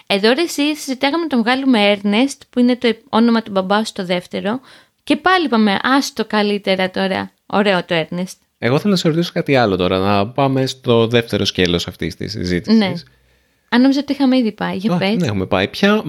[0.08, 3.94] Εδώ ρε εσύ συζητάγαμε να τον βγάλουμε Ernest, που είναι το όνομα του μπαμπά σου
[3.94, 4.60] το δεύτερο,
[5.04, 8.38] και πάλι είπαμε, άστο καλύτερα τώρα, ωραίο το Ernest.
[8.58, 12.32] Εγώ θέλω να σε ρωτήσω κάτι άλλο τώρα, να πάμε στο δεύτερο σκέλος αυτής της
[12.32, 12.80] συζήτησης.
[12.80, 12.94] Ναι.
[13.70, 15.16] Αν νόμιζα ότι είχαμε ήδη πάει, για Α, πες.
[15.16, 15.68] ναι, έχουμε πάει.
[15.68, 16.04] Ποια,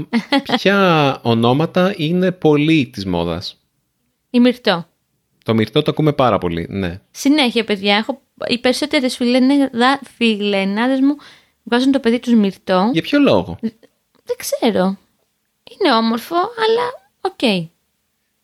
[0.56, 3.60] ποια ονόματα είναι πολύ της μόδας;
[4.30, 4.86] Η Μυρτό.
[5.44, 7.00] Το μυρτό το ακούμε πάρα πολύ, ναι.
[7.10, 9.68] Συνέχεια, παιδιά, έχω, οι περισσότερες φιλενάδες,
[10.16, 11.16] φιλενάδες μου
[11.66, 12.90] βγάζουν το παιδί τους Μυρτό.
[12.92, 13.59] Για ποιο λόγο;
[14.24, 14.98] Δεν ξέρω.
[15.70, 17.68] Είναι όμορφο, αλλά οκ.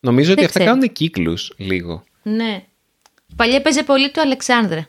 [0.00, 0.74] Νομίζω ότι Δεν αυτά ξέρω.
[0.74, 2.04] κάνουν κύκλους λίγο.
[2.22, 2.64] Ναι.
[3.36, 4.88] Παλιά έπαιζε πολύ το Αλεξάνδρα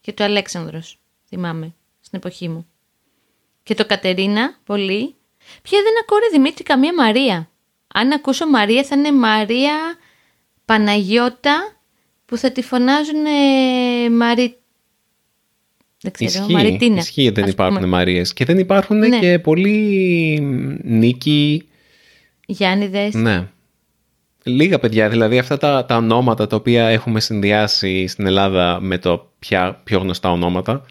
[0.00, 2.66] και το Αλέξανδρος, θυμάμαι, στην εποχή μου.
[3.62, 5.14] Και το Κατερίνα, πολύ.
[5.62, 7.50] Ποια δεν ακούω ρε Δημήτρη καμία Μαρία.
[7.94, 9.74] Αν ακούσω Μαρία θα είναι Μαρία
[10.64, 11.76] Παναγιώτα
[12.26, 14.58] που θα τη φωνάζουν ε, Μαρι...
[16.02, 16.96] Δεν ξέρω, Ισχύει, Μαριτίνα.
[16.96, 17.86] ισχύει δεν ας υπάρχουν πούμε.
[17.88, 18.32] Μαρίες.
[18.32, 19.18] Και δεν υπάρχουν Ναι.
[19.18, 20.38] και πολλοί
[20.84, 21.68] νίκοι.
[22.46, 23.14] Γιάννηδες.
[23.14, 23.48] Ναι.
[24.42, 29.32] Λίγα παιδιά, δηλαδή αυτά τα, τα ονόματα τα οποία έχουμε συνδυάσει στην Ελλάδα με το
[29.38, 30.84] πια, πιο γνωστά ονόματα,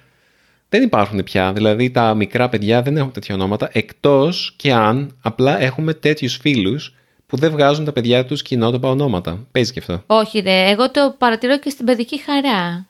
[0.69, 1.53] δεν υπάρχουν πια.
[1.53, 6.95] Δηλαδή τα μικρά παιδιά δεν έχουν τέτοια ονόματα, εκτός και αν απλά έχουμε τέτοιους φίλους
[7.25, 9.47] που δεν βγάζουν τα παιδιά τους κοινότοπα ονόματα.
[9.51, 10.03] Παίζει και αυτό.
[10.07, 12.89] Όχι ρε, εγώ το παρατηρώ και στην παιδική χαρά.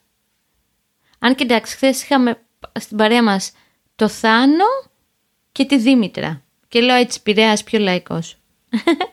[1.19, 2.39] Αν και εντάξει, χθες είχαμε
[2.79, 3.51] στην παρέα μας
[3.95, 4.65] το Θάνο
[5.51, 6.41] και τη Δήμητρα.
[6.67, 8.37] Και λέω έτσι, Πειραιάς πιο λαϊκός.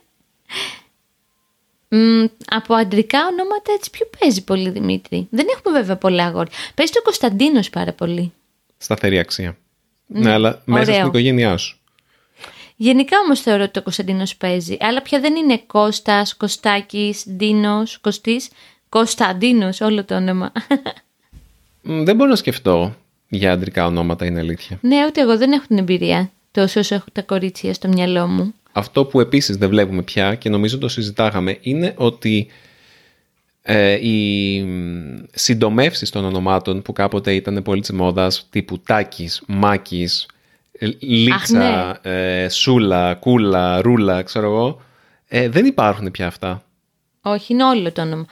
[1.88, 6.52] Μ, από αντρικά ονόματα έτσι πιο παίζει πολύ Δημήτρη; Δεν έχουμε βέβαια πολλά αγόρια.
[6.74, 8.32] Παίζει το Κωνσταντίνος πάρα πολύ.
[8.76, 9.56] Σταθερή αξία.
[10.06, 10.94] Ναι, αλλά μέσα ωραίο.
[10.94, 11.78] στην οικογένειά σου.
[12.76, 14.76] Γενικά όμως θεωρώ ότι το Κωνσταντίνος παίζει.
[14.80, 18.48] Αλλά πια δεν είναι Κώστας, Κωστάκης, Ντίνος, Κωστής.
[18.88, 20.52] Κωνσταντίνος, όλο το όνομα.
[21.84, 22.94] Μ, Δεν μπορώ να σκεφτώ
[23.28, 24.78] για αντρικά ονόματα, είναι αλήθεια.
[24.80, 28.54] Ναι, ούτε εγώ δεν έχω την εμπειρία τόσο όσο έχω τα κορίτσια στο μυαλό μου.
[28.72, 32.46] Αυτό που επίσης δεν βλέπουμε πια και νομίζω το συζητάγαμε είναι ότι
[33.62, 40.26] ε, οι μ, συντομεύσεις των ονομάτων που κάποτε ήταν πολύ της μόδας τύπου Τάκης, Μάκης,
[40.78, 44.82] ε, Λίτσα, ε, Σούλα, Κούλα, Ρούλα, ξέρω εγώ,
[45.28, 46.64] ε, δεν υπάρχουν πια αυτά.
[47.22, 48.26] Όχι, είναι όλο το όνομα.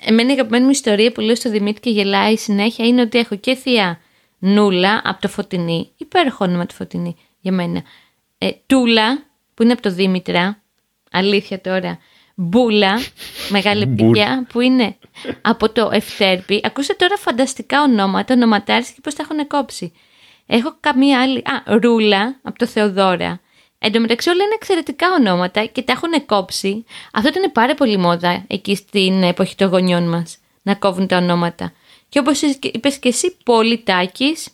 [0.00, 3.36] Εμένα η αγαπημένη μου ιστορία που λέω στο Δημήτρη και γελάει συνέχεια είναι ότι έχω
[3.36, 4.00] και θεία
[4.38, 7.82] Νούλα από το Φωτεινή, υπέροχο όνομα το Φωτεινή για μένα.
[8.38, 9.22] Ε, τούλα
[9.54, 10.62] που είναι από το Δήμητρα,
[11.10, 11.98] αλήθεια τώρα,
[12.34, 12.94] Μπούλα,
[13.54, 14.10] μεγάλη Μπουλ.
[14.10, 14.96] πηγιά, που είναι
[15.40, 16.60] από το Ευτέρπη.
[16.64, 19.92] Ακούστε τώρα φανταστικά ονόματα, ονοματάρες και πώς τα έχουν κόψει.
[20.46, 21.38] Έχω καμία άλλη.
[21.38, 23.40] Α, Ρούλα, από το Θεοδώρα.
[23.86, 26.84] Εν τω μεταξύ όλα είναι εξαιρετικά ονόματα και τα έχουν κόψει.
[27.12, 31.72] Αυτό ήταν πάρα πολύ μόδα εκεί στην εποχή των γονιών μας, να κόβουν τα ονόματα.
[32.08, 34.48] Και όπως είπες και εσύ, Πολυτάκης,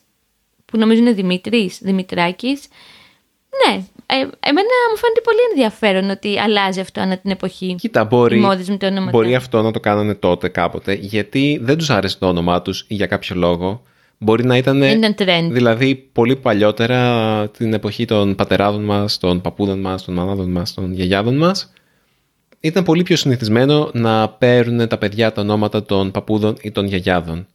[0.65, 2.69] που νομίζω είναι Δημήτρης, Δημητράκης.
[3.67, 3.75] Ναι,
[4.07, 7.75] ε, εμένα μου φαίνεται πολύ ενδιαφέρον ότι αλλάζει αυτό ανά την εποχή.
[7.75, 9.11] Κοίτα, μπορεί, Οι μόδες με τα ονόματα.
[9.11, 13.07] μπορεί αυτό να το κάνανε τότε κάποτε, γιατί δεν τους άρεσε το όνομά τους για
[13.07, 13.83] κάποιο λόγο.
[14.23, 15.49] Μπορεί να ήταν, Δεν ήταν trend.
[15.51, 20.93] δηλαδή πολύ παλιότερα την εποχή των πατεράδων μας, των παππούδων μας, των μανάδων μας, των
[20.93, 21.73] γιαγιάδων μας.
[22.61, 27.47] Ήταν πολύ πιο συνηθισμένο να παίρνουν τα παιδιά τα ονόματα των παππούδων ή των γιαγιάδων.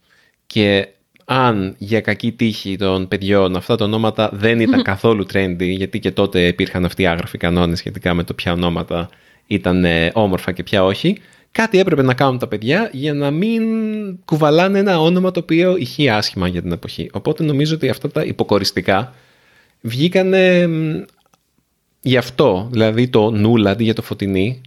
[0.46, 0.88] Και
[1.24, 6.10] αν για κακή τύχη των παιδιών αυτά τα ονόματα δεν ήταν καθόλου trendy, γιατί και
[6.10, 9.08] τότε υπήρχαν αυτοί οι άγραφοι κανόνες σχετικά με το ποια ονόματα
[9.46, 11.18] ήταν ε, όμορφα και ποια όχι,
[11.56, 13.62] κάτι έπρεπε να κάνουν τα παιδιά για να μην
[14.24, 17.10] κουβαλάνε ένα όνομα το οποίο ηχεί άσχημα για την εποχή.
[17.12, 19.14] Οπότε νομίζω ότι αυτά τα υποκοριστικά
[19.80, 21.02] βγήκανε μ,
[22.00, 24.60] γι' αυτό, δηλαδή το νούλα αντί για το φωτεινή,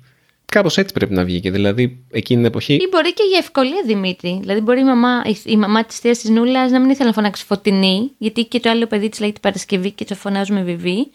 [0.45, 1.51] κάπως έτσι πρέπει να βγήκε.
[1.51, 4.37] Δηλαδή εκείνη την εποχή Ή μπορεί και για ευκολία Δημήτρη.
[4.41, 7.13] Δηλαδή, μπορεί η, μαμά, η, η μαμά της θείας της Νούλας να μην ήθελε να
[7.13, 11.11] φωνάξει φωτεινή, γιατί και το άλλο παιδί της λέγεται Παρασκευή και το φωνάζουμε Βιβί.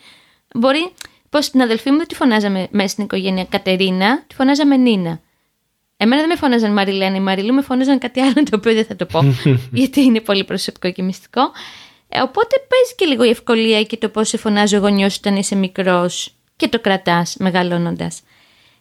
[0.54, 0.92] Μπορεί,
[1.30, 5.20] πως την αδελφή μου δεν τη φωνάζαμε μέσα στην οικογένεια Κατερίνα, τη φωνάζαμε Νίνα.
[5.96, 8.96] Εμένα δεν με φώναζαν Μαριλένα, η Μαριλού με φώναζαν κάτι άλλο το οποίο δεν θα
[8.96, 9.20] το πω,
[9.72, 11.40] γιατί είναι πολύ προσωπικό και μυστικό.
[12.09, 15.37] Ε, οπότε παίζει και λίγο η ευκολία και το πώς σε φωνάζει ο γονιό όταν
[15.37, 18.20] είσαι μικρός και το κρατάς μεγαλώνοντας.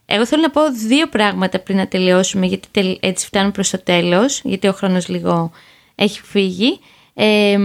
[0.06, 3.84] Εγώ θέλω να πω δύο πράγματα πριν να τελειώσουμε, γιατί τελ- έτσι φτάνουμε προς το
[3.84, 5.52] τέλος, γιατί ο χρόνος λίγο
[5.96, 6.80] έχει φύγει.
[7.14, 7.58] Ε,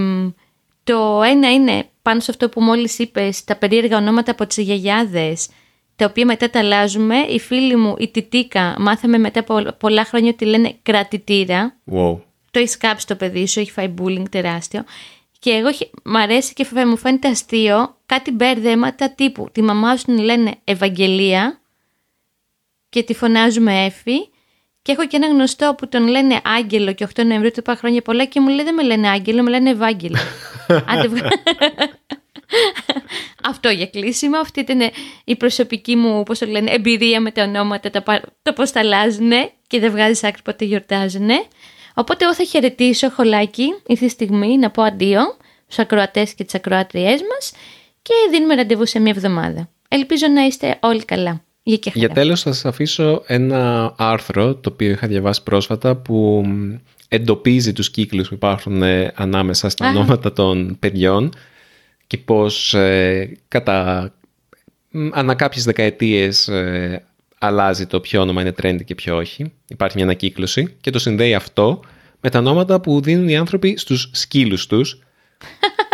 [0.85, 5.49] το ένα είναι πάνω σε αυτό που μόλις είπες, τα περίεργα ονόματα από τις γιαγιάδες,
[5.99, 7.17] τα οποία μετά τα αλλάζουμε.
[7.19, 11.77] Η φίλη μου, η Τιτίκα, μάθαμε μετά από πολλά χρόνια ότι λένε κρατητήρα.
[11.93, 12.19] wow.
[12.51, 14.85] Το έχεις κάψει το παιδί σου, έχει φάει bullying τεράστιο.
[15.39, 19.49] Και εγώ χε- μ' αρέσει και φε- μου φαίνεται αστείο κάτι μπέρδεματα τύπου.
[19.53, 21.61] Τη μαμά σου την λένε Ευαγγελία
[22.89, 24.29] και τη φωνάζουμε Έφη.
[24.83, 28.03] Και έχω και ένα γνωστό που τον λένε Άγγελο και 8 Νοεμβρίου του είπα χρόνια
[28.03, 30.17] πολλά και μου λέει δεν με λένε Άγγελο, με λένε Ευάγγελο.
[30.91, 31.29] Άντε, βγα-
[33.51, 34.39] Αυτό για κλείσιμο.
[34.39, 34.81] Αυτή ήταν
[35.25, 38.81] η προσωπική μου, πώς το λένε, εμπειρία με τα ονόματα, τα, πα- το πώς τα
[38.81, 39.31] αλλάζουν
[39.67, 41.29] και δεν βγάζεις άκρη πότε γιορτάζουν.
[41.95, 45.21] Οπότε εγώ θα χαιρετήσω, χολάκι, ήρθε η στιγμή να πω αντίο
[45.63, 47.53] στους ακροατές και τις ακροάτριές μας
[48.03, 49.69] και δίνουμε ραντεβού σε μια εβδομάδα.
[49.89, 51.43] Ελπίζω να είστε όλοι καλά.
[51.63, 52.05] Για και χαρά.
[52.05, 56.75] Για τέλος θα σας αφήσω ένα άρθρο το οποίο είχα διαβάσει πρόσφατα που μ,
[57.09, 59.89] εντοπίζει τους κύκλους που υπάρχουν ε, ανάμεσα στα Α.
[59.89, 61.33] ονόματα των παιδιών
[62.09, 64.11] και πως ε, κατά
[64.91, 67.05] μ, ανά κάποιες δεκαετίες ε,
[67.39, 69.53] αλλάζει το ποιο όνομα είναι trendy και ποιο όχι.
[69.69, 71.81] Υπάρχει μια ανακύκλωση και το συνδέει αυτό
[72.21, 74.99] με τα ονόματα που δίνουν οι άνθρωποι στους σκύλους τους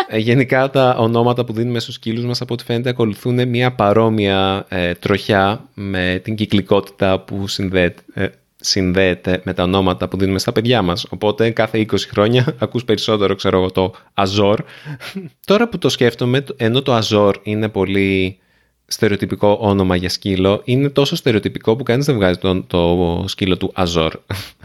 [0.09, 4.67] ε, γενικά τα ονόματα που δίνουμε στους σκύλους μας από ό,τι φαίνεται ακολουθούν μια παρόμοια
[4.69, 8.27] ε, τροχιά με την κυκλικότητα που συνδέεται, ε,
[8.65, 11.07] συνδέεται με τα ονόματα που δίνουμε στα παιδιά μας.
[11.11, 14.61] Οπότε κάθε 20 χρόνια ακούς περισσότερο ξέρω εγώ το Αζόρ.
[15.47, 18.39] Τώρα που το σκέφτομαι, το- ενώ το Αζόρ είναι πολύ
[18.87, 23.71] στερεοτυπικό όνομα για σκύλο, είναι τόσο στερεοτυπικό που κανείς δεν βγάζει το, το σκύλο του
[23.75, 24.13] Αζόρ.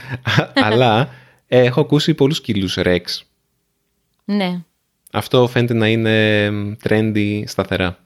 [0.68, 1.10] Αλλά
[1.48, 3.02] ε, έχω ακούσει πολλούς σκύλους Rex.
[4.26, 4.60] Ναι,
[5.12, 7.98] Αυτό φαίνεται να είναι μ, trendy σταθερά.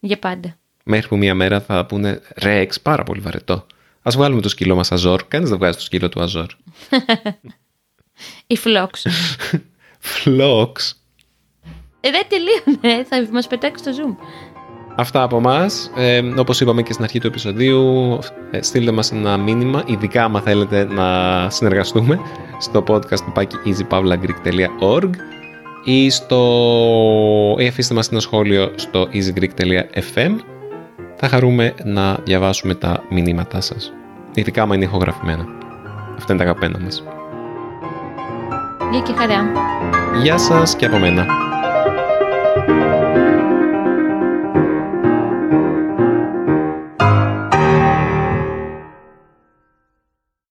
[0.00, 0.56] για πάντα.
[0.84, 3.66] Μέχρι που μία μέρα θα πούνε Rex, πάρα πολύ βαρετό.
[4.02, 5.22] Α βγάλουμε το σκύλο μας Αζόρ.
[5.28, 6.46] Κανείς δεν βγάζει το σκύλο του Αζόρ.
[8.46, 9.06] Η Φλόξ.
[9.98, 11.02] Φλόξ.
[12.00, 14.16] ε, δεν τελείωνε, θα μας πετάξει το Zoom.
[14.96, 15.66] Αυτά από εμά.
[15.96, 18.18] Ε, Όπως είπαμε και στην αρχή του επεισοδίου,
[18.50, 22.20] ε, στείλτε μας ένα μήνυμα, ειδικά άμα θέλετε να συνεργαστούμε,
[22.58, 25.10] στο podcast του πάκι easypavlagreek.org
[25.84, 27.56] ή, στο...
[27.58, 30.30] ή αφήστε μας ένα σχόλιο στο easygreek.fm.
[31.24, 33.92] Θα χαρούμε να διαβάσουμε τα μηνύματά σας.
[34.34, 35.44] Ειδικά άμα είναι ηχογραφημένα.
[36.16, 37.04] Αυτά είναι τα αγαπημένα μας.
[38.90, 39.52] Για και χαρά.
[40.22, 41.26] Γεια σας και από μένα.